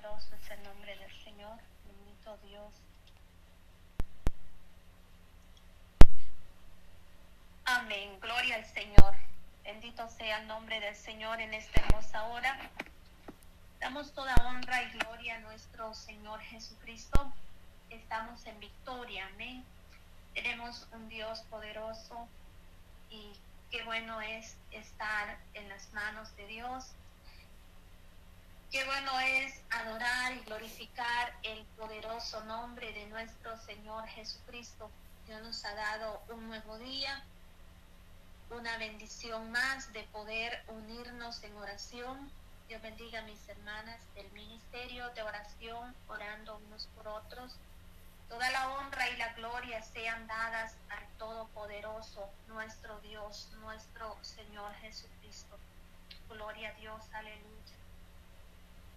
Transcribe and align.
poderoso 0.00 0.34
es 0.34 0.50
el 0.50 0.62
nombre 0.62 0.96
del 0.96 1.12
Señor. 1.22 1.58
Bendito 1.84 2.36
Dios. 2.38 2.72
Amén. 7.66 8.18
Gloria 8.20 8.56
al 8.56 8.64
Señor. 8.64 9.14
Bendito 9.62 10.08
sea 10.08 10.40
el 10.40 10.46
nombre 10.46 10.80
del 10.80 10.96
Señor 10.96 11.40
en 11.40 11.52
esta 11.52 11.80
hermosa 11.82 12.24
hora. 12.24 12.70
Damos 13.80 14.12
toda 14.12 14.34
honra 14.46 14.82
y 14.84 14.90
gloria 14.98 15.36
a 15.36 15.40
nuestro 15.40 15.92
Señor 15.94 16.40
Jesucristo. 16.40 17.32
Estamos 17.90 18.46
en 18.46 18.58
victoria. 18.58 19.26
Amén. 19.34 19.64
Tenemos 20.34 20.88
un 20.92 21.08
Dios 21.08 21.42
poderoso 21.50 22.26
y 23.10 23.32
qué 23.70 23.82
bueno 23.84 24.20
es 24.22 24.56
estar 24.70 25.38
en 25.54 25.68
las 25.68 25.92
manos 25.92 26.34
de 26.36 26.46
Dios. 26.46 26.92
Qué 28.70 28.84
bueno 28.84 29.18
es 29.18 29.60
adorar 29.70 30.32
y 30.32 30.44
glorificar 30.44 31.36
el 31.42 31.64
poderoso 31.76 32.44
nombre 32.44 32.92
de 32.92 33.04
nuestro 33.06 33.58
Señor 33.58 34.06
Jesucristo. 34.06 34.88
Dios 35.26 35.42
nos 35.42 35.64
ha 35.64 35.74
dado 35.74 36.22
un 36.28 36.46
nuevo 36.46 36.78
día, 36.78 37.20
una 38.48 38.78
bendición 38.78 39.50
más 39.50 39.92
de 39.92 40.04
poder 40.12 40.62
unirnos 40.68 41.42
en 41.42 41.56
oración. 41.56 42.30
Dios 42.68 42.80
bendiga 42.80 43.18
a 43.18 43.24
mis 43.24 43.48
hermanas 43.48 44.00
del 44.14 44.30
ministerio 44.30 45.10
de 45.16 45.22
oración, 45.24 45.92
orando 46.06 46.60
unos 46.68 46.86
por 46.94 47.08
otros. 47.08 47.56
Toda 48.28 48.48
la 48.52 48.68
honra 48.68 49.10
y 49.10 49.16
la 49.16 49.32
gloria 49.32 49.82
sean 49.82 50.28
dadas 50.28 50.76
al 50.90 51.04
Todopoderoso, 51.18 52.30
nuestro 52.46 53.00
Dios, 53.00 53.48
nuestro 53.62 54.16
Señor 54.22 54.72
Jesucristo. 54.74 55.58
Gloria 56.28 56.68
a 56.68 56.74
Dios, 56.74 57.02
aleluya. 57.12 57.79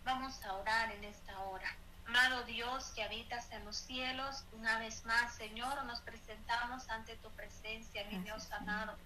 Vamos 0.04 0.44
a 0.44 0.54
orar 0.54 0.92
en 0.92 1.04
esta 1.06 1.40
hora. 1.40 1.76
Amado 2.06 2.44
Dios 2.44 2.92
que 2.96 3.04
habitas 3.04 3.50
en 3.52 3.64
los 3.64 3.78
cielos, 3.78 4.44
una 4.52 4.78
vez 4.80 5.06
más, 5.06 5.36
Señor, 5.36 5.84
nos 5.86 6.02
presentamos 6.02 6.90
ante 6.90 7.16
tu 7.18 7.30
presencia, 7.32 8.04
mi 8.12 8.18
Dios 8.20 8.52
amado. 8.52 8.98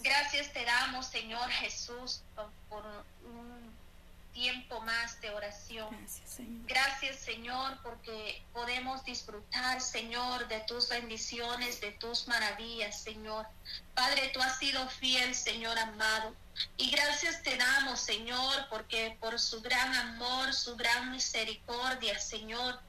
Gracias 0.00 0.50
te 0.52 0.64
damos, 0.64 1.06
Señor 1.06 1.48
Jesús, 1.50 2.22
por, 2.68 2.84
un 3.24 3.70
tiempo 4.32 4.80
más 4.80 5.20
de 5.20 5.30
oración. 5.30 5.88
Gracias, 5.98 6.30
Señor. 6.30 6.66
Gracias, 6.66 7.16
Señor, 7.18 7.78
porque 7.82 8.42
podemos 8.52 9.04
disfrutar, 9.04 9.80
Señor, 9.80 10.48
de 10.48 10.60
tus 10.60 10.88
bendiciones, 10.88 11.80
de 11.80 11.92
tus 11.92 12.28
maravillas, 12.28 13.00
Señor. 13.00 13.46
Padre, 13.94 14.30
tú 14.32 14.40
has 14.40 14.58
sido 14.58 14.88
fiel, 14.88 15.34
Señor 15.34 15.78
amado. 15.78 16.34
Y 16.76 16.90
gracias 16.90 17.42
te 17.42 17.56
damos, 17.56 18.00
Señor, 18.00 18.66
porque 18.68 19.16
por 19.20 19.38
su 19.38 19.60
gran 19.62 19.94
amor, 19.94 20.52
su 20.52 20.76
gran 20.76 21.10
misericordia, 21.10 22.18
Señor, 22.18 22.80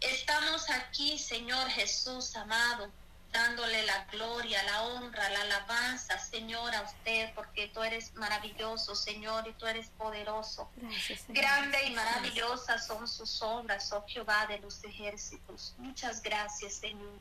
estamos 0.00 0.70
aquí, 0.70 1.18
Señor 1.18 1.68
Jesús 1.70 2.34
amado 2.36 2.90
dándole 3.32 3.82
la 3.84 4.04
gloria, 4.06 4.62
la 4.64 4.82
honra, 4.82 5.28
la 5.30 5.42
alabanza, 5.42 6.18
Señor, 6.18 6.74
a 6.74 6.82
usted, 6.82 7.32
porque 7.34 7.68
tú 7.68 7.82
eres 7.82 8.14
maravilloso, 8.14 8.94
Señor, 8.94 9.46
y 9.46 9.52
tú 9.52 9.66
eres 9.66 9.88
poderoso. 9.98 10.70
Gracias. 10.76 11.24
Grande 11.28 11.78
y 11.86 11.90
maravillosa 11.90 12.78
son 12.78 13.06
sus 13.06 13.42
obras, 13.42 13.92
oh 13.92 14.04
Jehová 14.08 14.46
de 14.46 14.58
los 14.58 14.82
ejércitos. 14.84 15.74
Muchas 15.78 16.22
gracias, 16.22 16.74
Señor. 16.74 17.18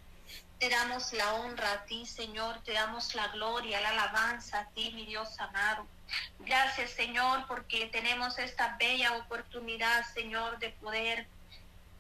Te 0.60 0.70
damos 0.70 1.14
la 1.14 1.36
honra 1.36 1.72
a 1.72 1.86
ti, 1.86 2.06
Señor, 2.06 2.62
te 2.64 2.74
damos 2.74 3.14
la 3.14 3.28
gloria, 3.28 3.80
la 3.80 3.90
alabanza 3.90 4.60
a 4.62 4.66
ti, 4.70 4.92
mi 4.94 5.06
Dios 5.06 5.40
amado. 5.40 5.86
Gracias, 6.40 6.92
Señor, 6.92 7.46
porque 7.48 7.88
tenemos 7.88 8.40
esta 8.40 8.76
bella 8.78 9.18
oportunidad, 9.18 10.04
Señor, 10.14 10.58
de 10.60 10.70
poder 10.70 11.28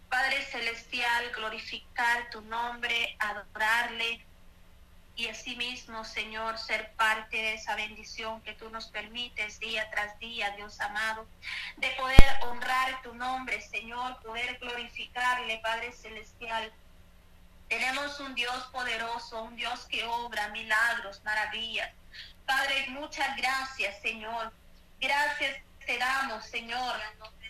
Padre 0.09 0.41
Celestial, 0.45 1.31
glorificar 1.35 2.29
tu 2.29 2.41
nombre, 2.41 3.15
adorarle 3.19 4.25
y 5.17 5.27
asimismo, 5.27 6.05
Señor, 6.05 6.57
ser 6.59 6.91
parte 6.93 7.35
de 7.35 7.53
esa 7.55 7.75
bendición 7.75 8.39
que 8.41 8.53
tú 8.53 8.69
nos 8.69 8.87
permites 8.87 9.59
día 9.59 9.89
tras 9.89 10.17
día, 10.19 10.51
Dios 10.51 10.79
amado, 10.79 11.27
de 11.77 11.89
poder 11.91 12.23
honrar 12.43 13.01
tu 13.01 13.15
nombre, 13.15 13.59
Señor, 13.61 14.21
poder 14.21 14.59
glorificarle, 14.59 15.59
Padre 15.63 15.91
Celestial. 15.91 16.71
Tenemos 17.67 18.19
un 18.19 18.35
Dios 18.35 18.63
poderoso, 18.71 19.41
un 19.41 19.55
Dios 19.55 19.87
que 19.87 20.05
obra 20.05 20.49
milagros, 20.49 21.21
maravillas. 21.23 21.91
Padre, 22.45 22.85
muchas 22.89 23.35
gracias, 23.35 23.99
Señor. 24.01 24.53
Gracias 24.99 25.66
damos, 25.95 26.45
Señor. 26.45 26.95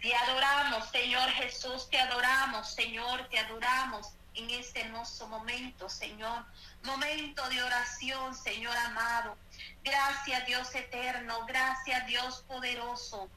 Te 0.02 0.16
adoramos, 0.16 0.90
Señor 0.92 1.28
Jesús, 1.31 1.90
te 1.90 2.00
adoramos, 2.00 2.70
Señor, 2.70 3.28
te 3.30 3.40
adoramos 3.40 4.14
en 4.36 4.50
este 4.52 4.81
hermoso 4.81 5.28
momento, 5.28 5.90
Señor. 5.90 6.46
Momento 6.84 7.47
de 7.50 7.64
oración, 7.64 8.36
Señor 8.36 8.78
amado. 8.78 9.36
Gracias, 9.84 10.46
Dios 10.46 10.76
eterno. 10.76 11.46
Gracias, 11.47 12.06
Dios 12.06 12.44
poderoso. 12.47 13.30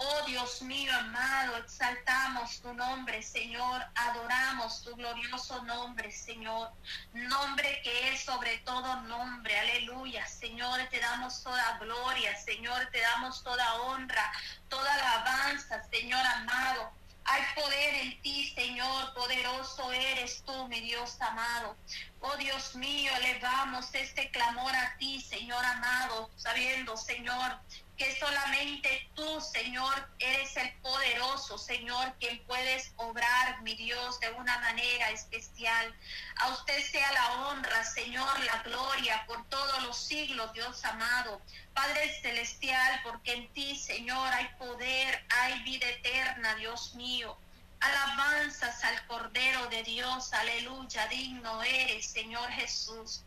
Oh 0.00 0.22
Dios 0.26 0.62
mío 0.62 0.92
amado, 0.96 1.56
exaltamos 1.56 2.60
tu 2.60 2.72
nombre, 2.72 3.20
Señor, 3.20 3.84
adoramos 3.96 4.84
tu 4.84 4.94
glorioso 4.94 5.60
nombre, 5.64 6.12
Señor, 6.12 6.70
nombre 7.14 7.80
que 7.82 8.12
es 8.12 8.20
sobre 8.20 8.58
todo 8.58 9.00
nombre, 9.02 9.58
aleluya, 9.58 10.24
Señor, 10.28 10.78
te 10.90 11.00
damos 11.00 11.42
toda 11.42 11.78
gloria, 11.78 12.36
Señor, 12.36 12.86
te 12.92 13.00
damos 13.00 13.42
toda 13.42 13.74
honra, 13.82 14.32
toda 14.68 14.94
alabanza, 14.94 15.82
Señor 15.90 16.24
amado. 16.24 16.97
Hay 17.30 17.42
poder 17.54 17.94
en 17.94 18.22
ti, 18.22 18.52
Señor, 18.54 19.12
poderoso 19.12 19.92
eres 19.92 20.42
tú, 20.44 20.66
mi 20.68 20.80
Dios 20.80 21.20
amado. 21.20 21.76
Oh 22.20 22.34
Dios 22.36 22.74
mío, 22.74 23.12
elevamos 23.16 23.94
este 23.94 24.30
clamor 24.30 24.74
a 24.74 24.96
ti, 24.96 25.20
Señor 25.20 25.62
amado, 25.62 26.30
sabiendo, 26.36 26.96
Señor, 26.96 27.60
que 27.98 28.18
solamente 28.18 29.10
tú, 29.14 29.40
Señor, 29.40 30.08
eres 30.20 30.56
el 30.56 30.72
poderoso, 30.80 31.58
Señor, 31.58 32.14
quien 32.18 32.42
puedes 32.46 32.92
obrar, 32.96 33.60
mi 33.62 33.74
Dios, 33.74 34.18
de 34.20 34.30
una 34.30 34.56
manera 34.60 35.10
especial. 35.10 35.94
A 36.36 36.48
usted 36.48 36.80
sea 36.82 37.12
la 37.12 37.32
honra, 37.42 37.84
Señor, 37.84 38.40
la 38.44 38.62
gloria 38.62 39.26
por 39.26 39.46
todos 39.48 39.82
los 39.82 39.98
siglos, 39.98 40.52
Dios 40.54 40.82
amado. 40.84 41.42
Padre 41.78 42.12
celestial, 42.20 43.00
porque 43.04 43.34
en 43.34 43.52
ti, 43.52 43.76
Señor, 43.76 44.34
hay 44.34 44.48
poder, 44.58 45.24
hay 45.28 45.62
vida 45.62 45.88
eterna, 45.88 46.56
Dios 46.56 46.96
mío. 46.96 47.36
Alabanzas 47.78 48.82
al 48.82 49.06
Cordero 49.06 49.64
de 49.68 49.84
Dios, 49.84 50.32
aleluya, 50.32 51.06
digno 51.06 51.62
eres, 51.62 52.06
Señor 52.06 52.50
Jesús. 52.50 53.22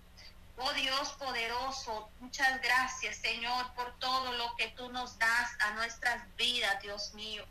Oh 0.57 0.73
Dios 0.73 1.13
poderoso, 1.13 2.09
muchas 2.19 2.61
gracias 2.61 3.16
Señor 3.19 3.73
por 3.73 3.97
todo 4.00 4.34
lo 4.34 4.53
que 4.57 4.67
tú 4.72 4.91
nos 4.91 5.17
das 5.17 5.50
a 5.61 5.72
nuestras 5.75 6.22
vidas, 6.35 6.81
Dios 6.81 7.13
mío. 7.13 7.45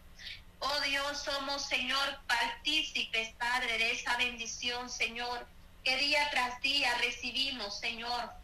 Oh 0.59 0.81
Dios, 0.81 1.22
somos 1.22 1.65
Señor 1.66 2.21
partícipes, 2.27 3.33
Padre, 3.39 3.78
de 3.78 3.93
esa 3.93 4.19
bendición, 4.19 4.91
Señor, 4.91 5.47
que 5.83 5.97
día 5.97 6.28
tras 6.31 6.60
día 6.60 6.94
recibimos, 6.99 7.81
Señor. 7.81 8.40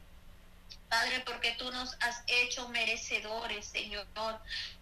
Padre, 0.88 1.20
porque 1.26 1.52
tú 1.58 1.70
nos 1.72 1.94
has 2.00 2.22
hecho 2.26 2.68
merecedores, 2.68 3.66
Señor, 3.66 4.06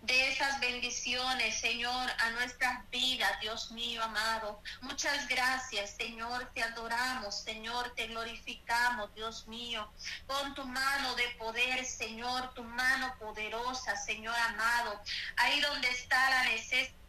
de 0.02 0.28
esas 0.28 0.60
bendiciones, 0.60 1.58
Señor, 1.60 2.10
a 2.18 2.30
nuestras 2.30 2.88
vidas, 2.90 3.40
Dios 3.40 3.70
mío 3.70 4.02
amado. 4.02 4.60
Muchas 4.82 5.26
gracias, 5.28 5.96
Señor, 5.96 6.50
te 6.54 6.62
adoramos, 6.62 7.42
Señor, 7.42 7.94
te 7.94 8.08
glorificamos, 8.08 9.14
Dios 9.14 9.46
mío. 9.48 9.90
Con 10.26 10.54
tu 10.54 10.64
mano 10.64 11.14
de 11.16 11.28
poder, 11.38 11.84
Señor, 11.84 12.52
tu 12.54 12.62
mano 12.64 13.16
poderosa, 13.18 13.96
Señor 13.96 14.34
amado. 14.36 15.00
Ahí 15.36 15.60
donde 15.60 15.88
está 15.88 16.30
la 16.30 16.44
necesidad 16.44 17.03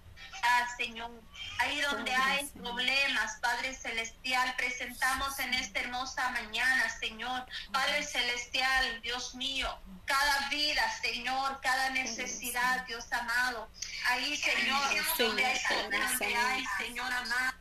Señor. 0.78 1.12
Ahí 1.60 1.80
donde 1.82 2.14
hay 2.14 2.46
problemas, 2.48 3.38
Padre 3.42 3.74
Celestial, 3.74 4.54
presentamos 4.58 5.40
en 5.40 5.54
esta 5.54 5.80
hermosa 5.80 6.30
mañana, 6.32 6.90
Señor. 7.00 7.46
Padre 7.72 8.04
Celestial, 8.04 9.02
Dios 9.02 9.36
mío, 9.36 9.68
cada 10.06 10.50
vida, 10.50 10.84
Señor, 11.02 11.60
cada 11.62 11.90
necesidad, 11.92 12.86
Dios 12.88 13.12
amado. 13.12 13.70
Ahí, 14.08 14.36
Señor, 14.36 14.82
donde 15.18 15.46
hay, 15.46 15.60
donde 15.90 16.36
hay, 16.36 16.66
Señor 16.78 17.12
amado. 17.12 17.54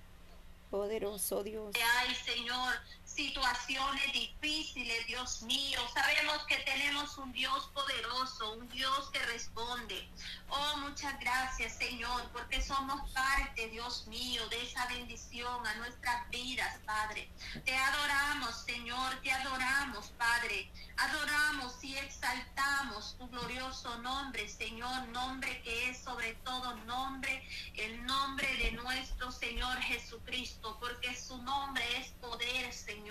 Poderoso 0.70 1.44
Dios. 1.44 1.64
Donde 1.64 1.82
hay, 1.82 2.14
Señor, 2.16 2.74
situaciones 3.14 4.12
difíciles, 4.12 5.06
Dios 5.06 5.42
mío. 5.42 5.78
Sabemos 5.94 6.44
que 6.46 6.56
tenemos 6.58 7.16
un 7.18 7.32
Dios 7.32 7.70
poderoso, 7.72 8.54
un 8.54 8.68
Dios 8.68 9.10
que 9.12 9.20
responde. 9.20 10.08
Oh, 10.48 10.76
muchas 10.78 11.18
gracias, 11.20 11.76
Señor, 11.76 12.28
porque 12.32 12.60
somos 12.60 13.08
parte, 13.12 13.68
Dios 13.68 14.06
mío, 14.08 14.46
de 14.48 14.62
esa 14.62 14.86
bendición 14.86 15.66
a 15.66 15.74
nuestras 15.76 16.28
vidas, 16.30 16.78
Padre. 16.84 17.30
Te 17.64 17.76
adoramos, 17.76 18.64
Señor, 18.64 19.20
te 19.22 19.30
adoramos, 19.30 20.12
Padre. 20.18 20.70
Adoramos 20.96 21.82
y 21.82 21.96
exaltamos 21.96 23.16
tu 23.18 23.28
glorioso 23.28 23.96
nombre, 23.98 24.48
Señor, 24.48 25.08
nombre 25.08 25.60
que 25.62 25.90
es 25.90 25.98
sobre 25.98 26.34
todo 26.44 26.74
nombre, 26.86 27.46
el 27.74 28.04
nombre 28.06 28.46
de 28.56 28.72
nuestro 28.72 29.30
Señor 29.32 29.76
Jesucristo, 29.78 30.76
porque 30.80 31.16
su 31.16 31.40
nombre 31.42 31.84
es 31.98 32.08
poder, 32.20 32.72
Señor. 32.72 33.03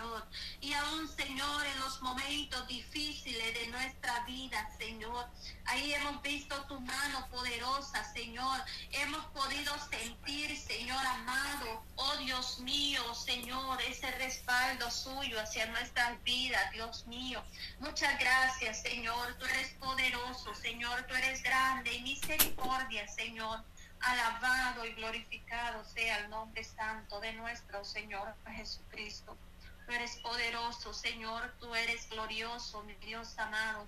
Y 0.59 0.73
aún, 0.73 1.07
Señor, 1.07 1.65
en 1.65 1.79
los 1.81 2.01
momentos 2.01 2.67
difíciles 2.67 3.53
de 3.53 3.67
nuestra 3.67 4.23
vida, 4.25 4.69
Señor, 4.77 5.27
ahí 5.65 5.93
hemos 5.93 6.21
visto 6.23 6.55
tu 6.65 6.79
mano 6.79 7.27
poderosa, 7.29 8.03
Señor. 8.11 8.59
Hemos 8.91 9.23
podido 9.27 9.73
sentir, 9.89 10.57
Señor 10.57 11.05
amado, 11.05 11.83
oh 11.95 12.15
Dios 12.17 12.59
mío, 12.59 13.01
Señor, 13.13 13.81
ese 13.83 14.09
respaldo 14.13 14.89
suyo 14.89 15.39
hacia 15.39 15.67
nuestras 15.67 16.21
vidas, 16.23 16.71
Dios 16.71 17.05
mío. 17.05 17.43
Muchas 17.79 18.17
gracias, 18.19 18.81
Señor. 18.81 19.35
Tú 19.37 19.45
eres 19.45 19.73
poderoso, 19.73 20.55
Señor. 20.55 21.05
Tú 21.07 21.13
eres 21.13 21.43
grande 21.43 21.93
y 21.93 22.01
misericordia, 22.01 23.07
Señor. 23.07 23.63
Alabado 23.99 24.85
y 24.85 24.93
glorificado 24.93 25.85
sea 25.85 26.17
el 26.19 26.29
nombre 26.29 26.63
santo 26.63 27.19
de 27.19 27.33
nuestro 27.33 27.85
Señor 27.85 28.35
Jesucristo. 28.55 29.37
Tú 29.85 29.91
eres 29.91 30.15
poderoso, 30.17 30.93
Señor. 30.93 31.53
Tú 31.59 31.73
eres 31.75 32.09
glorioso, 32.09 32.83
mi 32.83 32.93
Dios 32.95 33.37
amado. 33.37 33.87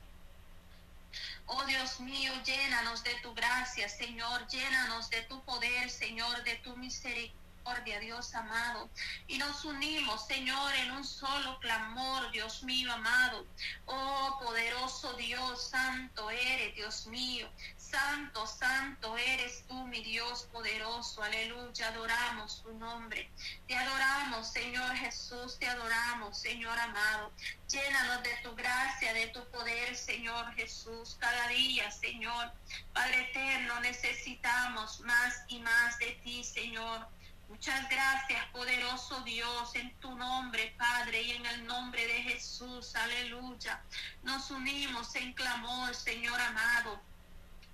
Oh 1.46 1.64
Dios 1.66 2.00
mío, 2.02 2.34
llénanos 2.44 3.04
de 3.04 3.16
tu 3.22 3.34
gracia, 3.34 3.88
Señor. 3.88 4.48
Llénanos 4.48 5.10
de 5.10 5.22
tu 5.24 5.44
poder, 5.46 5.90
Señor, 5.90 6.44
de 6.44 6.56
tu 6.58 6.76
misericordia 6.78 7.45
Dios 8.00 8.36
amado. 8.36 8.90
Y 9.28 9.38
nos 9.40 9.66
unimos, 9.66 10.28
Señor, 10.28 10.76
en 10.76 10.92
un 10.92 11.04
solo 11.04 11.60
clamor, 11.60 12.30
Dios 12.32 12.62
mío 12.64 12.92
amado. 12.94 13.46
Oh, 13.86 14.40
poderoso 14.42 15.14
Dios, 15.14 15.70
santo 15.70 16.30
eres, 16.30 16.76
Dios 16.76 17.08
mío. 17.08 17.50
Santo, 17.78 18.46
santo 18.46 19.18
eres 19.18 19.64
tú, 19.68 19.88
mi 19.88 20.04
Dios 20.04 20.48
poderoso. 20.52 21.24
Aleluya, 21.24 21.88
adoramos 21.88 22.62
tu 22.64 22.74
nombre. 22.74 23.32
Te 23.68 23.76
adoramos, 23.76 24.52
Señor 24.52 24.96
Jesús, 24.96 25.58
te 25.60 25.68
adoramos, 25.68 26.38
Señor 26.38 26.78
amado. 26.78 27.32
Llénanos 27.70 28.24
de 28.24 28.36
tu 28.44 28.56
gracia, 28.56 29.14
de 29.14 29.28
tu 29.28 29.44
poder, 29.50 29.96
Señor 29.96 30.54
Jesús, 30.54 31.18
cada 31.20 31.48
día, 31.48 31.90
Señor. 31.92 32.52
Padre 32.94 33.30
eterno, 33.32 33.80
necesitamos 33.80 35.00
más 35.02 35.44
y 35.48 35.60
más 35.60 35.98
de 36.00 36.12
ti, 36.24 36.44
Señor. 36.44 37.08
Muchas 37.48 37.90
gracias, 37.90 38.46
poderoso 38.52 39.22
Dios, 39.22 39.76
en 39.76 39.94
tu 40.00 40.16
nombre, 40.16 40.74
Padre, 40.78 41.22
y 41.22 41.32
en 41.32 41.46
el 41.46 41.66
nombre 41.66 42.06
de 42.06 42.24
Jesús. 42.24 42.96
Aleluya. 42.96 43.82
Nos 44.24 44.50
unimos 44.52 45.16
en 45.16 45.34
clamor, 45.34 45.94
Señor 45.96 46.40
amado. 46.42 47.02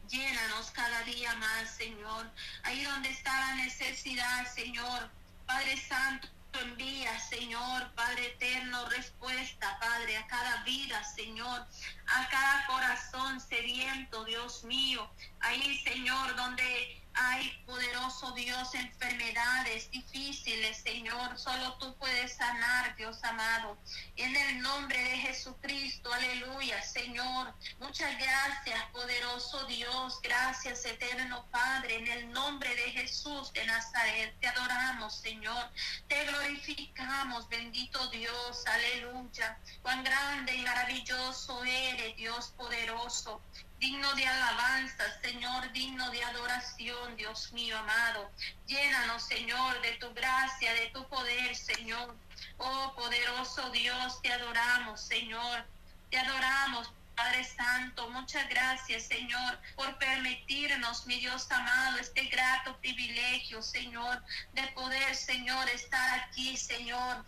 Llénanos 0.08 0.72
cada 0.72 1.02
día 1.04 1.34
más, 1.36 1.70
Señor. 1.70 2.30
Ahí 2.64 2.84
donde 2.84 3.10
está 3.10 3.32
la 3.40 3.56
necesidad, 3.56 4.46
Señor. 4.54 5.10
Padre 5.46 5.78
Santo, 5.78 6.28
envía, 6.60 7.18
Señor, 7.20 7.92
Padre 7.96 8.28
eterno, 8.28 8.86
respuesta, 8.90 9.78
Padre, 9.80 10.18
a 10.18 10.28
cada 10.28 10.64
vida, 10.64 11.04
Señor, 11.04 11.66
a 12.08 12.30
cada 12.30 12.66
corazón 12.68 13.40
sediento, 13.40 14.26
Dios 14.26 14.64
mío. 14.64 15.10
Ahí, 15.40 15.82
Señor, 15.84 16.36
donde 16.36 17.02
Ay, 17.14 17.52
poderoso 17.66 18.32
Dios, 18.32 18.74
enfermedades 18.74 19.92
difíciles, 19.92 20.78
Señor. 20.78 21.38
Solo 21.38 21.74
tú 21.78 21.94
puedes 21.98 22.34
sanar, 22.36 22.96
Dios 22.96 23.22
amado. 23.24 23.78
En 24.16 24.36
el 24.36 24.62
nombre 24.62 24.98
de 24.98 25.18
Jesucristo, 25.18 26.12
aleluya, 26.14 26.82
Señor. 26.82 27.54
Muchas 27.80 28.18
gracias, 28.18 28.84
poderoso 28.94 29.66
Dios. 29.66 30.20
Gracias, 30.24 30.86
eterno 30.86 31.46
Padre. 31.52 31.98
En 31.98 32.08
el 32.08 32.32
nombre 32.32 32.74
de 32.76 32.92
Jesús 32.92 33.52
de 33.54 33.66
Nazaret, 33.66 34.34
te 34.40 34.48
adoramos, 34.48 35.18
Señor. 35.18 35.70
Te 36.08 36.26
glorificamos, 36.26 37.50
bendito 37.50 38.08
Dios, 38.08 38.66
aleluya. 38.66 39.60
Cuán 39.82 40.04
grande 40.04 40.56
y 40.56 40.62
maravilloso 40.62 41.64
eres, 41.66 42.16
Dios 42.16 42.54
poderoso 42.58 43.42
digno 43.82 44.14
de 44.14 44.28
alabanza, 44.28 45.04
Señor, 45.24 45.72
digno 45.74 46.08
de 46.12 46.24
adoración, 46.24 47.11
Dios 47.16 47.52
mío 47.54 47.78
amado. 47.78 48.32
Llénanos, 48.68 49.24
Señor, 49.24 49.82
de 49.82 49.94
tu 49.94 50.14
gracia, 50.14 50.74
de 50.74 50.88
tu 50.88 51.08
poder, 51.08 51.56
Señor. 51.56 52.16
Oh, 52.58 52.94
poderoso 52.96 53.70
Dios, 53.72 54.22
te 54.22 54.32
adoramos, 54.32 55.02
Señor. 55.02 55.66
Te 56.10 56.18
adoramos, 56.18 56.92
Padre 57.16 57.44
Santo, 57.44 58.10
muchas 58.10 58.50
gracias, 58.50 59.04
Señor, 59.04 59.60
por 59.76 59.98
permitirnos, 60.00 61.06
mi 61.06 61.20
Dios 61.20 61.50
amado, 61.52 61.98
este 62.00 62.24
grato 62.26 62.76
privilegio, 62.78 63.62
Señor, 63.62 64.24
de 64.54 64.64
poder, 64.70 65.16
Señor, 65.16 65.70
estar 65.70 66.20
aquí, 66.20 66.58
Señor. 66.58 67.24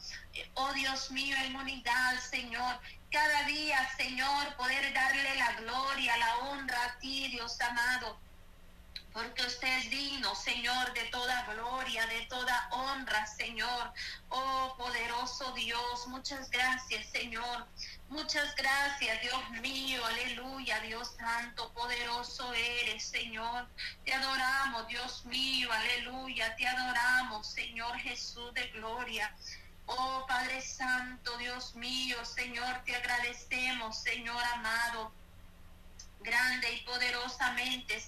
Oh 0.56 0.74
Dios 0.74 1.12
mío, 1.12 1.35
en 1.45 1.56
unidad, 1.56 2.19
Señor, 2.19 2.80
cada 3.12 3.44
día, 3.44 3.88
Señor, 3.95 4.56
poder 4.56 4.91
darle 4.94 5.35
la 5.35 5.53
gloria, 5.53 6.18
la 6.18 6.38
honra 6.38 6.85
a 6.85 7.00
ti, 7.00 7.27
Dios 7.27 7.62
amado. 7.62 8.19
Porque 9.13 9.44
usted 9.44 9.68
es 9.77 9.92
digno, 9.92 10.33
Señor, 10.33 10.92
de 10.94 11.04
toda 11.06 11.45
gloria, 11.54 12.07
de 12.07 12.25
toda 12.25 12.68
honra, 12.71 13.27
Señor. 13.27 13.94
Oh, 14.30 14.74
poderoso 14.75 15.51
Dios, 15.54 16.07
muchas 16.07 16.50
gracias, 16.50 17.06
Señor. 17.12 17.68
Muchas 18.10 18.56
gracias, 18.56 19.21
Dios 19.21 19.50
mío, 19.62 20.04
aleluya, 20.04 20.80
Dios 20.81 21.15
santo, 21.15 21.71
poderoso 21.74 22.51
eres, 22.54 23.04
Señor. 23.04 23.68
Te 24.04 24.13
adoramos, 24.13 24.88
Dios 24.88 25.25
mío, 25.25 25.71
aleluya, 25.71 26.56
te 26.56 26.68
adoramos, 26.68 27.45
Señor 27.45 27.95
Jesús 28.00 28.51
de 28.56 28.68
gloria. 28.69 29.31
Oh 29.86 30.25
Padre 30.27 30.59
Santo, 30.62 31.38
Dios 31.38 31.75
mío, 31.75 32.24
Señor, 32.25 32.83
te 32.83 32.95
agradecemos, 32.95 34.01
Señor 34.01 34.44
amado 34.54 35.12
grande 36.24 36.74
y 36.74 36.80
poderosamente, 36.83 38.00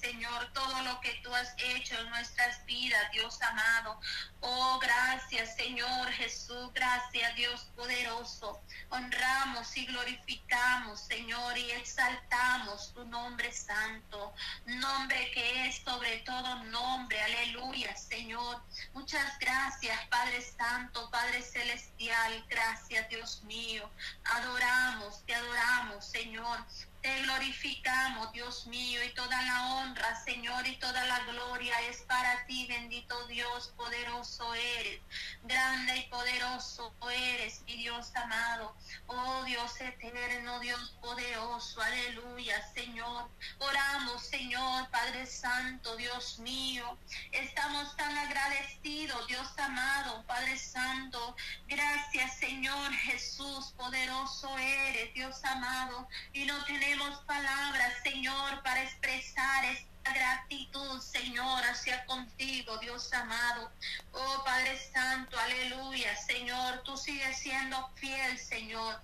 todo 0.54 0.82
lo 0.84 1.00
que 1.02 1.14
tú 1.24 1.34
has 1.34 1.54
hecho 1.58 2.00
en 2.00 2.10
nuestras 2.10 2.66
vidas, 2.66 3.12
Dios 3.12 3.42
amado. 3.42 4.00
Oh, 4.42 4.80
gracias, 4.80 5.56
Señor 5.56 6.08
Jesús, 6.12 6.72
gracias, 6.74 7.36
Dios 7.36 7.68
poderoso. 7.76 8.62
Honramos 8.90 9.76
y 9.76 9.86
glorificamos, 9.88 11.02
Señor, 11.02 11.58
y 11.58 11.72
exaltamos 11.72 12.94
tu 12.94 13.06
nombre 13.06 13.52
santo, 13.52 14.34
nombre 14.66 15.32
que 15.32 15.68
es 15.68 15.78
sobre 15.84 16.18
todo 16.20 16.64
nombre. 16.66 17.20
Aleluya, 17.22 17.96
Señor. 17.96 18.62
Muchas 18.94 19.40
gracias, 19.40 20.00
Padre 20.08 20.42
Santo, 20.42 21.10
Padre 21.10 21.42
Celestial. 21.42 22.46
Gracias, 22.50 23.10
Dios 23.10 23.42
mío. 23.44 23.90
Adoramos, 24.26 25.26
te 25.26 25.34
adoramos, 25.34 26.06
Señor. 26.06 26.60
Te 27.06 27.22
glorificamos, 27.22 28.32
Dios 28.32 28.66
mío, 28.66 29.00
y 29.04 29.14
toda 29.14 29.40
la 29.44 29.76
honra, 29.76 30.16
Señor, 30.24 30.66
y 30.66 30.76
toda 30.78 31.04
la 31.04 31.20
gloria 31.26 31.80
es 31.88 32.02
para 32.02 32.44
ti, 32.48 32.66
bendito 32.66 33.28
Dios, 33.28 33.72
poderoso 33.78 34.52
eres, 34.56 35.02
grande 35.44 35.98
y 35.98 36.10
poderoso 36.10 36.92
eres, 37.12 37.62
mi 37.68 37.78
Dios 37.78 38.12
amado. 38.16 38.76
Oh 39.06 39.44
Dios 39.44 39.80
eterno, 39.80 40.60
Dios 40.62 40.96
poderoso, 41.00 41.80
aleluya, 41.80 42.74
Señor. 42.74 43.30
Oramos, 43.60 44.26
Señor, 44.26 44.90
Padre 44.90 45.28
Santo, 45.28 45.96
Dios 45.98 46.40
mío. 46.40 46.98
Estamos 47.32 47.96
tan 47.98 48.18
agradecidos, 48.18 49.28
Dios 49.28 49.48
amado, 49.60 50.26
Padre 50.26 50.58
Santo. 50.58 51.36
Gracias, 51.68 52.38
Señor 52.38 52.92
Jesús, 52.94 53.76
poderoso 53.78 54.58
eres, 54.58 55.14
Dios 55.14 55.44
amado, 55.46 56.08
y 56.34 56.46
no 56.46 56.66
tenemos 56.66 56.95
palabras, 57.26 57.94
Señor, 58.04 58.62
para 58.64 58.84
expresar 58.84 59.66
esta 59.66 60.14
gratitud, 60.14 61.02
Señor, 61.02 61.64
hacia 61.64 62.06
contigo, 62.06 62.78
Dios 62.78 63.12
amado. 63.14 63.72
Oh 64.12 64.44
Padre 64.46 64.78
Santo, 64.94 65.38
aleluya, 65.38 66.16
Señor, 66.16 66.82
tú 66.84 66.96
sigues 66.98 67.38
siendo 67.38 67.90
fiel, 67.96 68.38
Señor. 68.38 69.00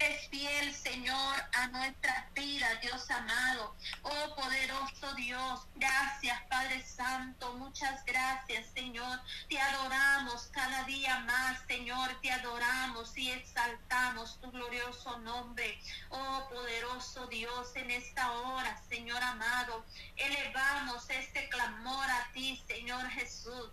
Es 0.00 0.28
fiel, 0.28 0.74
Señor, 0.74 1.34
a 1.52 1.66
nuestra 1.68 2.28
vida, 2.34 2.66
Dios 2.82 3.10
amado. 3.10 3.76
Oh 4.02 4.34
poderoso 4.34 5.14
Dios, 5.14 5.66
gracias, 5.76 6.40
Padre 6.48 6.82
Santo. 6.82 7.52
Muchas 7.54 8.02
gracias, 8.06 8.66
Señor. 8.74 9.20
Te 9.48 9.60
adoramos 9.60 10.48
cada 10.52 10.84
día 10.84 11.20
más, 11.20 11.60
Señor. 11.66 12.18
Te 12.22 12.32
adoramos 12.32 13.16
y 13.16 13.30
exaltamos 13.30 14.40
tu 14.40 14.50
glorioso 14.50 15.18
nombre. 15.18 15.78
Oh 16.08 16.48
poderoso 16.50 17.26
Dios, 17.26 17.76
en 17.76 17.90
esta 17.90 18.32
hora, 18.32 18.82
Señor 18.88 19.22
amado, 19.22 19.84
elevamos 20.16 21.08
este 21.10 21.48
clamor 21.50 22.10
a 22.10 22.32
ti, 22.32 22.62
Señor 22.66 23.06
Jesús. 23.10 23.70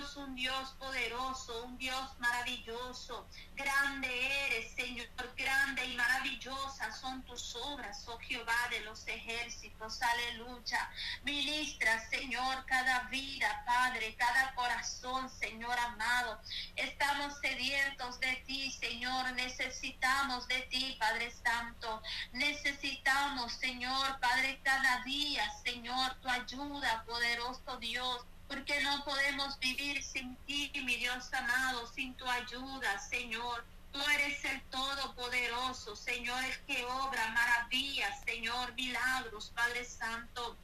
Un 0.00 0.34
Dios 0.34 0.70
poderoso, 0.78 1.66
un 1.66 1.76
Dios 1.76 2.18
maravilloso. 2.18 3.26
Grande 3.54 4.46
eres, 4.46 4.72
Señor. 4.72 5.06
Grande 5.36 5.84
y 5.84 5.94
maravillosa 5.94 6.90
son 6.90 7.22
tus 7.24 7.54
obras, 7.54 8.02
oh 8.08 8.18
Jehová 8.18 8.56
de 8.70 8.80
los 8.80 9.06
ejércitos. 9.06 10.00
Aleluya. 10.00 10.90
Ministra, 11.22 12.00
Señor, 12.08 12.64
cada 12.64 13.00
vida, 13.10 13.62
Padre, 13.66 14.14
cada 14.16 14.54
corazón, 14.54 15.28
Señor 15.28 15.78
amado. 15.78 16.40
Estamos 16.76 17.38
sedientos 17.38 18.18
de 18.20 18.36
ti, 18.46 18.70
Señor. 18.70 19.30
Necesitamos 19.34 20.48
de 20.48 20.62
ti, 20.62 20.96
Padre 20.98 21.30
Santo. 21.30 22.02
Necesitamos, 22.32 23.52
Señor, 23.52 24.18
Padre, 24.18 24.60
cada 24.64 25.04
día, 25.04 25.44
Señor, 25.62 26.14
tu 26.22 26.28
ayuda, 26.28 27.04
poderoso 27.04 27.76
Dios 27.76 28.24
porque 28.50 28.80
no 28.80 29.04
podemos 29.04 29.56
vivir 29.60 30.02
sin 30.02 30.34
ti, 30.44 30.72
mi 30.84 30.96
Dios 30.96 31.32
amado, 31.32 31.86
sin 31.94 32.12
tu 32.14 32.26
ayuda, 32.28 32.98
Señor. 32.98 33.64
Tú 33.92 34.00
eres 34.00 34.44
el 34.44 34.60
Todopoderoso, 34.62 35.94
Señor, 35.94 36.42
el 36.44 36.58
que 36.66 36.84
obra 36.84 37.28
maravillas, 37.28 38.20
Señor, 38.24 38.74
milagros, 38.74 39.52
Padre 39.54 39.84
Santo. 39.84 40.56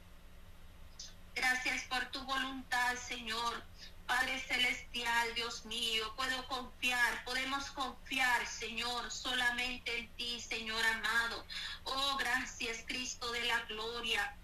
Gracias 1.33 1.83
por 1.83 2.03
tu 2.11 2.21
voluntad, 2.23 2.95
Señor. 2.97 3.63
Padre 4.05 4.39
Celestial, 4.41 5.33
Dios 5.35 5.63
mío, 5.65 6.13
puedo 6.17 6.45
confiar, 6.47 7.23
podemos 7.23 7.71
confiar, 7.71 8.45
Señor, 8.47 9.11
solamente 9.11 9.97
en 9.97 10.07
ti, 10.15 10.41
Señor 10.41 10.85
amado. 10.85 11.45
Oh, 11.85 12.17
gracias, 12.17 12.83
Cristo 12.85 13.31
de 13.31 13.43
la 13.43 13.61
gloria. 13.63 14.36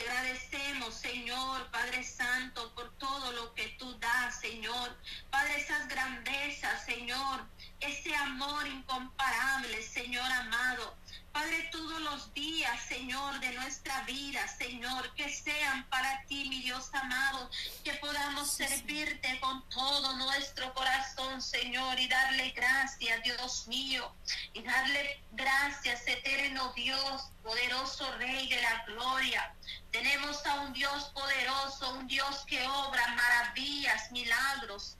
Agradecemos, 0.00 0.94
Señor, 0.94 1.70
Padre 1.70 2.04
Santo, 2.04 2.72
por 2.74 2.90
todo 2.98 3.32
lo 3.32 3.52
que 3.54 3.68
tú 3.78 3.98
das, 3.98 4.40
Señor. 4.40 4.96
Padre, 5.30 5.60
esas 5.60 5.88
grandezas, 5.88 6.84
Señor, 6.84 7.44
ese 7.80 8.14
amor 8.14 8.66
incomparable, 8.66 9.82
Señor 9.82 10.30
amado. 10.30 10.96
Padre, 11.32 11.68
todos 11.70 12.00
los 12.00 12.34
días, 12.34 12.80
Señor, 12.88 13.38
de 13.40 13.52
nuestra 13.52 14.02
vida, 14.02 14.46
Señor, 14.48 15.14
que 15.14 15.28
sean 15.32 15.88
para 15.88 16.22
ti, 16.24 16.48
mi 16.48 16.62
Dios 16.62 16.88
amado, 16.92 17.50
que 17.84 17.92
podamos 17.94 18.50
servirte 18.50 19.38
con 19.40 19.62
todo 19.68 20.16
nuestro 20.16 20.72
corazón, 20.74 21.40
Señor, 21.40 21.98
y 22.00 22.08
darle 22.08 22.50
gracias, 22.50 23.22
Dios 23.22 23.68
mío, 23.68 24.12
y 24.52 24.62
darle 24.62 25.22
gracias, 25.32 26.06
eterno 26.06 26.72
Dios, 26.74 27.30
poderoso 27.42 28.10
Rey 28.18 28.48
de 28.48 28.60
la 28.62 28.84
gloria. 28.86 29.54
Tenemos 29.92 30.44
a 30.46 30.60
un 30.60 30.72
Dios 30.72 31.04
poderoso, 31.14 31.94
un 31.94 32.06
Dios 32.06 32.44
que 32.46 32.66
obra 32.66 33.06
maravillas, 33.08 34.10
milagros. 34.10 34.96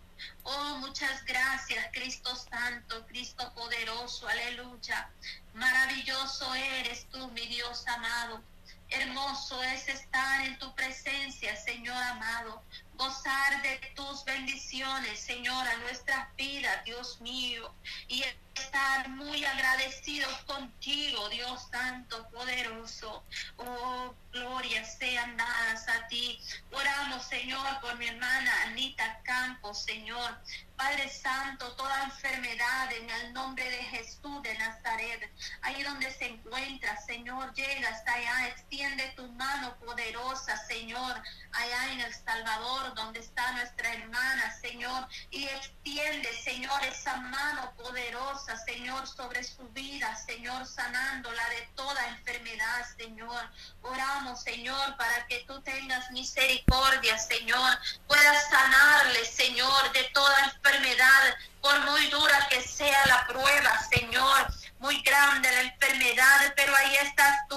Oh, 0.51 0.79
muchas 0.79 1.23
gracias, 1.27 1.87
Cristo 1.93 2.35
Santo, 2.35 3.07
Cristo 3.07 3.53
poderoso, 3.55 4.27
aleluya. 4.27 5.11
Maravilloso 5.53 6.55
eres 6.55 7.07
tú, 7.11 7.31
mi 7.33 7.47
Dios 7.49 7.87
amado. 7.87 8.43
Hermoso 8.89 9.63
es 9.63 9.87
estar 9.89 10.47
en 10.47 10.59
tu 10.59 10.75
presencia, 10.75 11.55
Señor 11.55 12.03
amado. 12.03 12.63
Gozar 12.99 13.63
de 13.63 13.77
tus 13.95 14.25
bendiciones, 14.25 15.21
Señor, 15.21 15.69
a 15.69 15.77
nuestras 15.79 16.35
vidas, 16.37 16.85
Dios 16.85 17.21
mío. 17.21 17.73
Y 18.09 18.25
estar 18.55 19.09
muy 19.11 19.45
agradecidos 19.45 20.33
contigo, 20.45 21.29
Dios 21.29 21.69
Santo, 21.71 22.29
poderoso. 22.31 23.25
Oh, 23.57 24.15
gloria 24.33 24.85
sean 24.85 25.37
dadas 25.37 25.89
a 25.89 26.09
ti. 26.09 26.41
Oramos, 26.73 27.25
Señor, 27.27 27.81
por 27.81 27.97
mi 27.99 28.09
hermana 28.09 28.53
Anita 28.67 29.21
Campos, 29.23 29.85
Señor. 29.85 30.39
Padre 30.77 31.09
Santo, 31.09 31.73
toda 31.73 32.05
enfermedad 32.05 32.93
en 32.93 33.11
el 33.11 33.33
nombre 33.33 33.69
de 33.69 33.79
Jesús 33.79 34.43
de 34.45 34.57
Nazaret, 34.59 35.29
ahí 35.63 35.83
donde 35.83 36.09
se 36.13 36.27
encuentra, 36.27 36.97
Señor, 37.01 37.53
llega 37.55 37.89
hasta 37.89 38.13
allá, 38.13 38.49
extiende 38.49 39.13
tu 39.17 39.27
mano 39.33 39.77
poderosa, 39.79 40.57
Señor, 40.69 41.21
allá 41.51 41.93
en 41.93 42.01
El 42.01 42.15
Salvador, 42.15 42.88
donde 42.95 43.21
está 43.21 43.53
nuestra 43.53 43.93
hermana, 43.93 44.55
Señor, 44.61 45.07
y 45.31 45.45
extiende, 45.45 46.29
Señor, 46.43 46.83
esa 46.85 47.17
mano 47.17 47.73
poderosa, 47.77 48.57
Señor, 48.65 49.07
sobre 49.07 49.43
su 49.45 49.69
vida, 49.71 50.15
Señor, 50.17 50.67
sanándola 50.67 51.49
de 51.51 51.69
toda 51.75 52.09
enfermedad, 52.09 52.87
Señor. 52.97 53.51
Oramos, 53.83 54.43
Señor, 54.43 54.97
para 54.97 55.27
que 55.27 55.45
tú 55.47 55.61
tengas 55.63 56.11
misericordia, 56.11 57.19
Señor, 57.19 57.79
puedas 58.07 58.49
sanarle, 58.49 59.25
Señor, 59.25 59.93
de 59.93 60.05
toda 60.15 60.45
enfermedad 60.45 61.37
por 61.61 61.79
muy 61.91 62.07
dura 62.09 62.47
que 62.49 62.63
sea 62.63 63.07
la 63.07 63.27
prueba, 63.27 63.83
Señor, 63.91 64.47
muy 64.79 65.01
grande 65.03 65.51
la 65.51 65.63
enfermedad, 65.63 66.53
pero 66.57 66.75
ahí 66.75 66.97
estás 66.97 67.48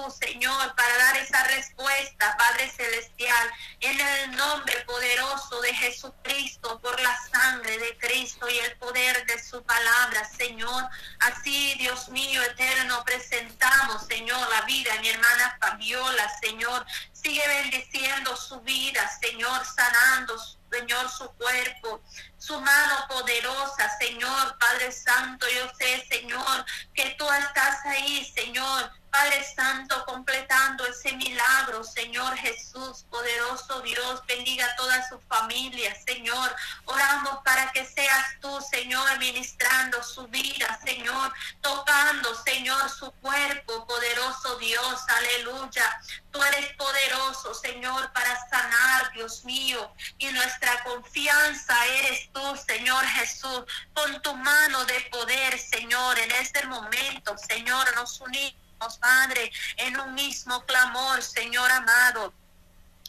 Señor, 0.42 0.74
para 0.74 0.98
dar 0.98 1.18
esa 1.18 1.44
respuesta, 1.44 2.36
Padre 2.36 2.68
Celestial, 2.72 3.52
en 3.80 4.00
el 4.00 4.36
nombre 4.36 4.76
poderoso 4.88 5.62
de 5.62 5.72
Jesucristo, 5.72 6.82
por 6.82 7.00
la 7.00 7.16
sangre 7.32 7.78
de 7.78 7.96
Cristo 8.00 8.50
y 8.50 8.58
el 8.58 8.76
poder 8.78 9.24
de 9.28 9.38
su 9.38 9.62
palabra, 9.64 10.28
Señor. 10.36 10.90
Así, 11.20 11.76
Dios 11.76 12.10
mío 12.10 12.42
eterno, 12.42 13.04
presentamos, 13.06 14.08
Señor, 14.08 14.50
la 14.50 14.62
vida 14.62 15.00
mi 15.02 15.10
hermana 15.10 15.58
Fabiola, 15.62 16.28
Señor. 16.42 16.88
Sigue 17.14 17.48
bendiciendo 17.48 18.36
su 18.36 18.60
vida, 18.62 19.08
Señor, 19.22 19.64
sanando, 19.64 20.40
Señor, 20.72 21.08
su 21.12 21.30
cuerpo, 21.34 22.02
su 22.40 22.60
mano 22.60 23.06
poderosa, 23.10 23.96
Señor, 24.00 24.58
Padre 24.58 24.92
Santo. 24.92 25.46
Yo 25.50 25.72
sé, 25.78 26.04
Señor, 26.10 26.66
que 26.96 27.12
tú 27.12 27.30
estás 27.32 27.86
ahí, 27.86 28.26
Señor, 28.34 28.92
Padre 29.12 29.44
Santo, 29.44 30.06
completando 30.06 30.86
ese 30.86 31.12
milagro, 31.12 31.84
Señor 31.84 32.34
Jesús, 32.38 33.04
poderoso 33.10 33.82
Dios, 33.82 34.26
bendiga 34.26 34.66
a 34.66 34.76
toda 34.78 35.10
su 35.10 35.20
familia, 35.28 35.94
Señor. 36.06 36.56
Oramos 36.86 37.40
para 37.44 37.70
que 37.74 37.86
seas 37.86 38.40
tú, 38.40 38.62
Señor, 38.62 39.20
ministrando 39.20 40.02
su 40.02 40.26
vida, 40.30 40.80
Señor, 40.86 41.34
tocando, 41.60 42.34
Señor, 42.46 42.90
su 42.90 43.12
cuerpo, 43.22 43.86
poderoso 43.86 44.58
Dios, 44.60 45.02
aleluya. 45.10 46.02
Tú 46.32 46.42
eres 46.42 46.74
poderoso, 46.78 47.54
Señor, 47.54 48.14
para 48.14 48.50
sanar, 48.50 49.12
Dios 49.12 49.44
mío, 49.44 49.94
y 50.20 50.28
nuestra 50.28 50.84
confianza 50.86 51.86
eres 51.86 52.30
tú, 52.32 52.56
Señor 52.66 53.06
Jesús, 53.06 53.66
con 53.94 54.22
tu 54.22 54.34
mano 54.36 54.86
de 54.86 55.02
poder, 55.12 55.60
Señor, 55.60 56.18
en 56.18 56.32
este 56.32 56.66
momento, 56.68 57.38
Señor, 57.38 57.94
nos 57.96 58.22
unimos 58.22 58.71
Padre, 58.90 59.52
en 59.78 60.00
un 60.00 60.14
mismo 60.16 60.66
clamor, 60.66 61.22
Señor 61.22 61.72
amado. 61.72 62.34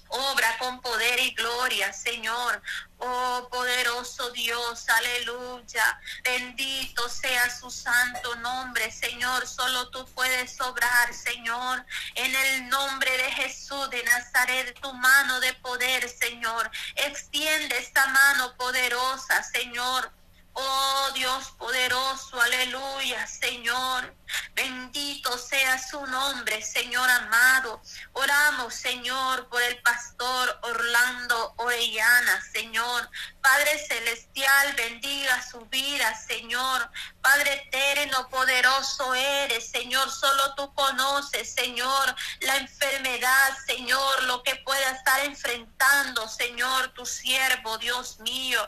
Obra 0.09 0.59
con 0.59 0.79
poder 0.83 1.19
y 1.21 1.31
gloria, 1.31 1.91
Señor. 1.95 2.61
Oh 2.99 3.49
poderoso 3.51 4.31
Dios, 4.33 4.87
aleluya. 4.91 5.99
Bendito 6.23 7.09
sea 7.09 7.49
su 7.49 7.71
santo 7.71 8.35
nombre, 8.37 8.93
Señor. 8.93 9.49
Solo 9.49 9.89
tú 9.89 10.05
puedes 10.15 10.61
obrar, 10.61 11.15
Señor. 11.15 11.87
En 12.15 12.35
el 12.35 12.69
nombre 12.69 13.11
de 13.17 13.33
Jesús 13.33 13.89
de 13.89 14.03
Nazaret, 14.05 14.79
tu 14.83 14.93
mano 14.93 15.41
de 15.41 15.55
poder, 15.55 16.07
Señor. 16.11 16.71
Extiende 16.97 17.79
esta 17.79 18.07
mano 18.09 18.55
poderosa, 18.59 19.43
Señor 19.43 20.13
Oh 20.55 21.11
Dios 21.15 21.51
poderoso, 21.59 22.41
aleluya, 22.41 23.27
Señor. 23.27 24.15
Bendito 24.63 25.37
sea 25.39 25.77
su 25.77 26.07
nombre, 26.07 26.63
Señor 26.63 27.11
amado. 27.11 27.83
Oramos, 28.13 28.73
Señor, 28.73 29.49
por 29.49 29.61
el 29.61 29.77
pastor 29.83 30.57
Orlando 30.63 31.55
Orellana, 31.57 32.41
Señor. 32.53 33.11
Padre 33.41 33.77
celestial, 33.89 34.73
bendiga 34.77 35.43
su 35.43 35.67
vida, 35.67 36.15
Señor. 36.15 36.89
Padre 37.21 37.55
eterno, 37.55 38.29
poderoso 38.29 39.13
eres, 39.15 39.69
Señor. 39.69 40.09
Solo 40.13 40.55
tú 40.55 40.73
conoces, 40.75 41.53
Señor, 41.53 42.15
la 42.43 42.57
enfermedad, 42.59 43.59
Señor, 43.67 44.23
lo 44.25 44.45
que 44.45 44.55
pueda 44.65 44.93
estar 44.93 45.25
enfrentando, 45.25 46.29
Señor, 46.29 46.95
tu 46.95 47.05
siervo, 47.05 47.79
Dios 47.79 48.21
mío. 48.21 48.65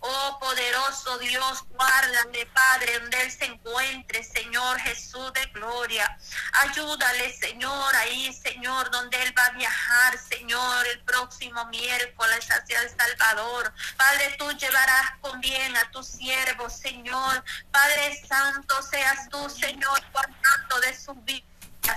Oh 0.00 0.38
poderoso 0.40 1.18
Dios, 1.18 1.64
guárdale, 1.68 2.46
Padre, 2.46 2.98
donde 3.00 3.22
Él 3.22 3.30
se 3.30 3.44
encuentre, 3.44 4.24
Señor 4.24 4.78
Jesús 4.80 5.32
de 5.34 5.44
gloria. 5.46 6.18
Ayúdale, 6.62 7.36
Señor, 7.38 7.96
ahí, 7.96 8.32
Señor, 8.32 8.90
donde 8.90 9.22
Él 9.22 9.34
va 9.36 9.44
a 9.44 9.50
viajar, 9.50 10.18
Señor, 10.18 10.86
el 10.86 11.00
próximo 11.00 11.66
miércoles 11.66 12.48
hacia 12.50 12.80
El 12.80 12.90
Salvador. 12.96 13.72
Padre, 13.96 14.36
tú 14.38 14.50
llevarás 14.52 15.12
con 15.20 15.38
bien 15.40 15.76
a 15.76 15.90
tu 15.90 16.02
siervo, 16.02 16.70
Señor. 16.70 17.44
Padre 17.70 18.22
Santo, 18.26 18.82
seas 18.82 19.28
tú, 19.28 19.50
Señor, 19.50 20.02
guardando 20.12 20.80
de 20.80 20.96
su 20.98 21.14
vida. 21.14 21.44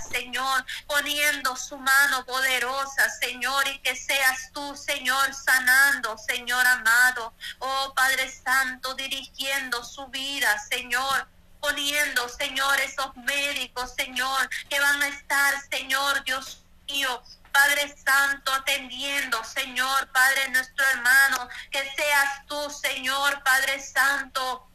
Señor, 0.02 0.66
poniendo 0.88 1.56
su 1.56 1.78
mano 1.78 2.26
poderosa, 2.26 3.10
Señor, 3.10 3.68
y 3.68 3.80
que 3.80 3.96
seas 3.96 4.52
tú, 4.54 4.76
Señor, 4.76 5.34
sanando, 5.34 6.18
Señor 6.18 6.66
amado. 6.66 7.34
Oh 7.60 7.94
Padre 7.96 8.32
Santo, 8.32 8.94
dirigiendo 8.96 9.84
su 9.84 10.08
vida, 10.08 10.58
Señor 10.70 11.28
poniendo, 11.64 12.28
Señor, 12.28 12.78
esos 12.82 13.16
médicos, 13.16 13.94
Señor, 13.96 14.50
que 14.70 14.78
van 14.82 15.02
a 15.02 15.08
estar, 15.08 15.54
Señor, 15.72 16.22
Dios 16.26 16.62
mío, 16.90 17.24
Padre 17.54 17.96
Santo, 18.06 18.52
atendiendo, 18.52 19.42
Señor, 19.46 20.12
Padre 20.12 20.50
nuestro 20.50 20.84
hermano, 20.86 21.48
que 21.72 21.80
seas 21.96 22.46
tú, 22.48 22.70
Señor, 22.70 23.42
Padre 23.44 23.80
Santo, 23.80 24.68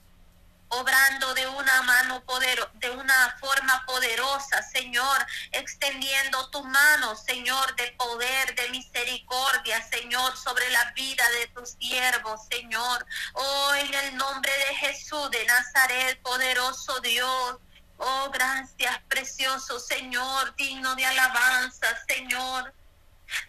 obrando 0.68 1.34
de 1.34 1.46
una 1.46 1.82
mano 1.82 2.22
poderosa, 2.24 2.70
de 2.74 2.90
una 2.90 3.36
forma 3.40 3.84
poderosa, 3.86 4.62
Señor, 4.62 5.26
extendiendo 5.52 6.50
tu 6.50 6.62
mano, 6.64 7.16
Señor, 7.16 7.74
de 7.76 7.92
poder, 7.92 8.54
de 8.54 8.68
misericordia, 8.70 9.86
Señor, 9.88 10.36
sobre 10.36 10.68
la 10.70 10.92
vida 10.92 11.28
de 11.30 11.46
tus 11.48 11.70
siervos, 11.70 12.40
Señor. 12.50 13.06
Oh, 13.34 13.74
en 13.74 13.94
el 13.94 14.16
nombre 14.16 14.52
de 14.68 14.74
Jesús 14.76 15.30
de 15.30 15.44
Nazaret, 15.46 16.20
poderoso 16.22 17.00
Dios. 17.00 17.56
Oh, 17.98 18.30
gracias, 18.30 19.00
precioso 19.08 19.80
Señor, 19.80 20.54
digno 20.56 20.94
de 20.94 21.04
alabanza, 21.04 21.86
Señor. 22.06 22.72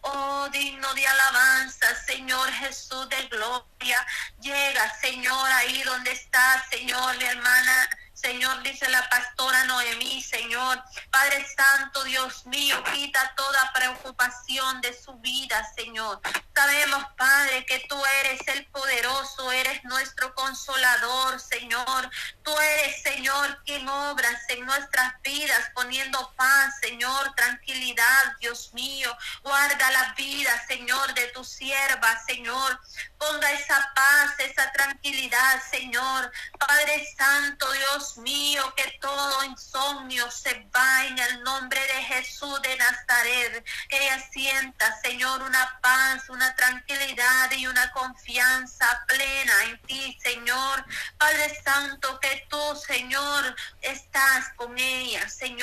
Oh, 0.01 0.47
digno 0.51 0.93
de 0.93 1.07
alabanza, 1.07 1.87
Señor 2.05 2.51
Jesús 2.51 3.07
de 3.09 3.27
gloria. 3.27 4.05
Llega, 4.41 4.99
Señor, 4.99 5.51
ahí 5.51 5.81
donde 5.83 6.11
está, 6.11 6.65
Señor, 6.69 7.17
mi 7.17 7.25
hermana 7.25 7.89
Señor, 8.21 8.61
dice 8.63 8.89
la 8.89 9.07
pastora 9.09 9.63
Noemí, 9.63 10.21
Señor. 10.21 10.83
Padre 11.09 11.45
Santo, 11.55 12.03
Dios 12.03 12.45
mío, 12.47 12.83
quita 12.93 13.33
toda 13.35 13.71
preocupación 13.73 14.81
de 14.81 14.93
su 14.93 15.13
vida, 15.19 15.65
Señor. 15.75 16.19
Sabemos, 16.53 17.05
Padre, 17.15 17.65
que 17.65 17.79
tú 17.87 17.95
eres 18.21 18.45
el 18.49 18.65
poderoso, 18.65 19.49
eres 19.53 19.81
nuestro 19.85 20.35
consolador, 20.35 21.39
Señor. 21.39 22.09
Tú 22.43 22.51
eres, 22.59 23.01
Señor, 23.01 23.63
quien 23.63 23.87
obras 23.87 24.41
en 24.49 24.65
nuestras 24.65 25.13
vidas, 25.21 25.71
poniendo 25.73 26.33
paz, 26.35 26.75
Señor, 26.81 27.33
tranquilidad, 27.35 28.35
Dios 28.41 28.73
mío. 28.73 29.15
Guarda 29.43 29.91
la 29.91 30.13
vida, 30.15 30.51
Señor, 30.67 31.13
de 31.13 31.27
tu 31.27 31.45
sierva, 31.45 32.21
Señor. 32.25 32.79
Ponga 33.17 33.51
esa 33.53 33.91
paz, 33.95 34.33
esa 34.39 34.69
tranquilidad, 34.73 35.63
Señor. 35.71 36.31
Padre 36.59 37.07
Santo, 37.17 37.73
Mío, 38.17 38.73
que 38.75 38.97
todo 38.99 39.43
insomnio 39.43 40.29
se 40.31 40.67
va 40.75 41.05
en 41.05 41.19
el 41.19 41.43
nombre 41.43 41.79
de 41.81 42.03
Jesús 42.03 42.61
de 42.61 42.75
Nazaret. 42.77 43.65
Que 43.87 44.03
ella 44.03 44.29
sienta, 44.31 44.99
Señor, 45.01 45.41
una 45.41 45.79
paz, 45.81 46.29
una 46.29 46.55
tranquilidad 46.55 47.51
y 47.51 47.67
una 47.67 47.91
confianza 47.91 49.05
plena 49.07 49.63
en 49.65 49.81
ti, 49.83 50.17
Señor. 50.21 50.85
Padre 51.17 51.61
Santo, 51.63 52.19
que 52.19 52.47
tú, 52.49 52.59
Señor, 52.75 53.55
estás 53.81 54.49
con 54.55 54.77
ella, 54.77 55.29
Señor. 55.29 55.59